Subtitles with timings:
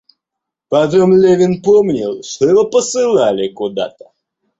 [0.67, 4.09] Потом Левин помнил, что его посылали куда-то.